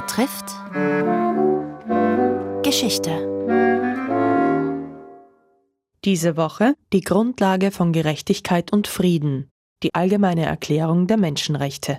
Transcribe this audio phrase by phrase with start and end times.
[0.00, 0.54] betrifft
[2.62, 3.12] Geschichte.
[6.04, 9.48] Diese Woche die Grundlage von Gerechtigkeit und Frieden,
[9.82, 11.98] die allgemeine Erklärung der Menschenrechte.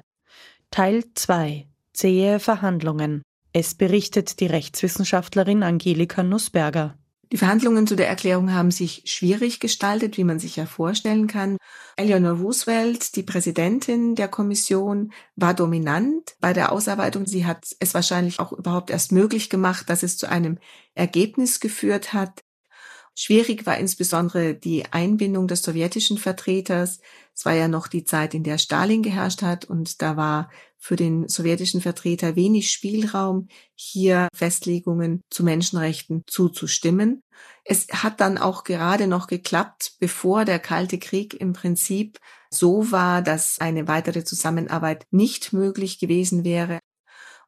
[0.69, 3.23] Teil 2 Zähe Verhandlungen.
[3.51, 6.99] Es berichtet die Rechtswissenschaftlerin Angelika Nussberger.
[7.31, 11.57] Die Verhandlungen zu der Erklärung haben sich schwierig gestaltet, wie man sich ja vorstellen kann.
[11.97, 17.25] Eleanor Roosevelt, die Präsidentin der Kommission, war dominant bei der Ausarbeitung.
[17.25, 20.57] Sie hat es wahrscheinlich auch überhaupt erst möglich gemacht, dass es zu einem
[20.93, 22.39] Ergebnis geführt hat.
[23.19, 26.99] Schwierig war insbesondere die Einbindung des sowjetischen Vertreters.
[27.33, 30.95] Es war ja noch die Zeit, in der Stalin geherrscht hat und da war für
[30.95, 37.23] den sowjetischen Vertreter wenig Spielraum, hier Festlegungen zu Menschenrechten zuzustimmen.
[37.63, 42.19] Es hat dann auch gerade noch geklappt, bevor der Kalte Krieg im Prinzip
[42.51, 46.77] so war, dass eine weitere Zusammenarbeit nicht möglich gewesen wäre.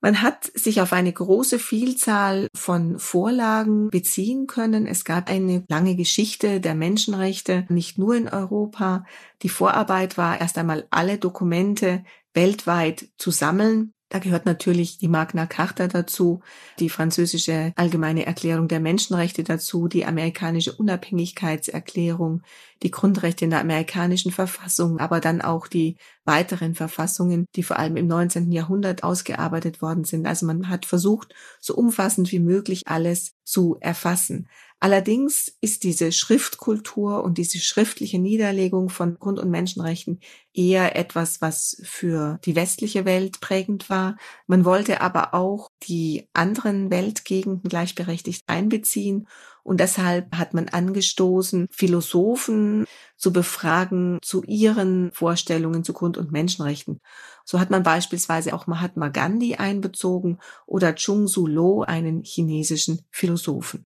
[0.01, 4.87] Man hat sich auf eine große Vielzahl von Vorlagen beziehen können.
[4.87, 9.03] Es gab eine lange Geschichte der Menschenrechte, nicht nur in Europa.
[9.41, 13.93] Die Vorarbeit war erst einmal alle Dokumente weltweit zu sammeln.
[14.11, 16.41] Da gehört natürlich die Magna Carta dazu,
[16.79, 22.41] die französische Allgemeine Erklärung der Menschenrechte dazu, die amerikanische Unabhängigkeitserklärung,
[22.81, 25.97] die Grundrechte in der amerikanischen Verfassung, aber dann auch die
[26.29, 28.51] weiteren Verfassungen, die vor allem im 19.
[28.51, 30.27] Jahrhundert ausgearbeitet worden sind.
[30.27, 34.47] Also man hat versucht, so umfassend wie möglich alles zu erfassen.
[34.79, 40.19] Allerdings ist diese Schriftkultur und diese schriftliche Niederlegung von Grund- und Menschenrechten
[40.53, 44.15] eher etwas, was für die westliche Welt prägend war.
[44.45, 49.27] Man wollte aber auch die anderen Weltgegenden gleichberechtigt einbeziehen
[49.63, 52.85] und deshalb hat man angestoßen, Philosophen
[53.17, 56.99] zu befragen zu ihren Vorstellungen zu Grund- und Menschenrechten.
[57.45, 63.85] So hat man beispielsweise auch Mahatma Gandhi einbezogen oder Chung Su Lo, einen chinesischen Philosophen.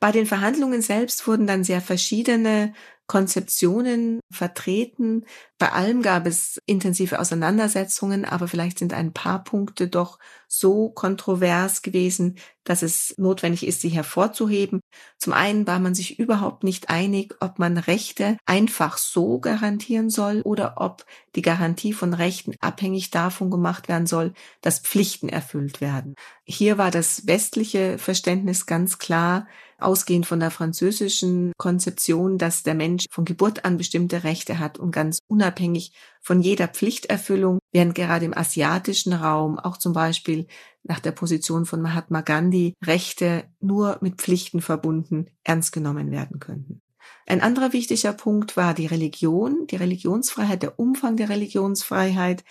[0.00, 2.72] Bei den Verhandlungen selbst wurden dann sehr verschiedene
[3.10, 5.24] Konzeptionen vertreten.
[5.58, 11.82] Bei allem gab es intensive Auseinandersetzungen, aber vielleicht sind ein paar Punkte doch so kontrovers
[11.82, 14.78] gewesen, dass es notwendig ist, sie hervorzuheben.
[15.18, 20.42] Zum einen war man sich überhaupt nicht einig, ob man Rechte einfach so garantieren soll
[20.42, 21.04] oder ob
[21.36, 26.14] die Garantie von Rechten abhängig davon gemacht werden soll, dass Pflichten erfüllt werden.
[26.44, 29.46] Hier war das westliche Verständnis ganz klar,
[29.78, 34.90] ausgehend von der französischen Konzeption, dass der Mensch von Geburt an bestimmte Rechte hat und
[34.90, 40.46] ganz unabhängig von jeder Pflichterfüllung, während gerade im asiatischen Raum auch zum Beispiel
[40.82, 46.79] nach der Position von Mahatma Gandhi Rechte nur mit Pflichten verbunden ernst genommen werden könnten.
[47.26, 52.44] Ein anderer wichtiger Punkt war die Religion, die Religionsfreiheit, der Umfang der Religionsfreiheit,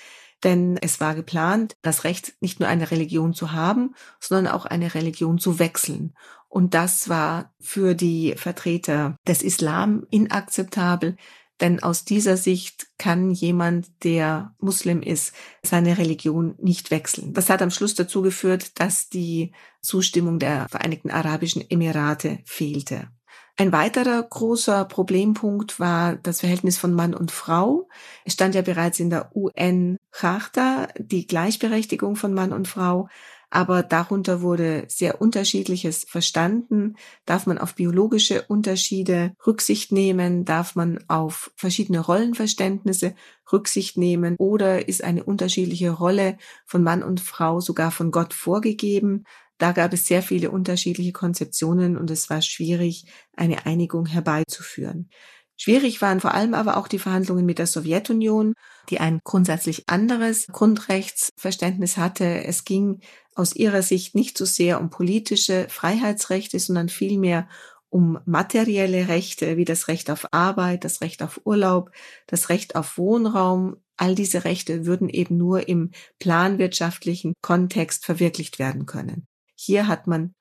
[0.43, 4.93] denn es war geplant, das Recht nicht nur eine Religion zu haben, sondern auch eine
[4.93, 6.13] Religion zu wechseln.
[6.47, 11.17] Und das war für die Vertreter des Islam inakzeptabel,
[11.61, 17.33] denn aus dieser Sicht kann jemand, der Muslim ist, seine Religion nicht wechseln.
[17.33, 23.09] Das hat am Schluss dazu geführt, dass die Zustimmung der Vereinigten Arabischen Emirate fehlte.
[23.59, 27.89] Ein weiterer großer Problempunkt war das Verhältnis von Mann und Frau.
[28.23, 33.09] Es stand ja bereits in der UN-Charta die Gleichberechtigung von Mann und Frau
[33.51, 36.95] aber darunter wurde sehr unterschiedliches verstanden.
[37.25, 40.45] Darf man auf biologische Unterschiede Rücksicht nehmen?
[40.45, 43.15] Darf man auf verschiedene Rollenverständnisse
[43.51, 44.35] Rücksicht nehmen?
[44.37, 49.25] Oder ist eine unterschiedliche Rolle von Mann und Frau sogar von Gott vorgegeben?
[49.59, 53.05] Da gab es sehr viele unterschiedliche Konzeptionen und es war schwierig,
[53.35, 55.09] eine Einigung herbeizuführen.
[55.57, 58.53] Schwierig waren vor allem aber auch die Verhandlungen mit der Sowjetunion,
[58.89, 62.45] die ein grundsätzlich anderes Grundrechtsverständnis hatte.
[62.45, 63.01] Es ging
[63.35, 67.49] aus ihrer Sicht nicht so sehr um politische Freiheitsrechte, sondern vielmehr
[67.89, 71.91] um materielle Rechte wie das Recht auf Arbeit, das Recht auf Urlaub,
[72.27, 73.77] das Recht auf Wohnraum.
[73.97, 79.28] All diese Rechte würden eben nur im planwirtschaftlichen Kontext verwirklicht werden können.
[79.61, 80.35] Hier hat man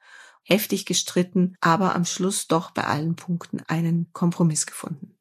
[0.44, 5.16] heftig gestritten, aber am Schluss doch bei allen Punkten einen Kompromiss gefunden.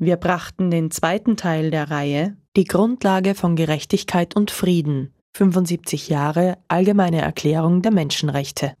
[0.00, 6.58] Wir brachten den zweiten Teil der Reihe Die Grundlage von Gerechtigkeit und Frieden 75 Jahre
[6.66, 8.74] Allgemeine Erklärung der Menschenrechte.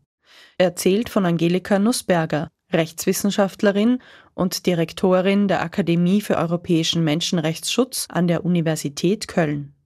[0.56, 4.02] Erzählt von Angelika Nussberger, Rechtswissenschaftlerin
[4.34, 9.77] und Direktorin der Akademie für europäischen Menschenrechtsschutz an der Universität Köln.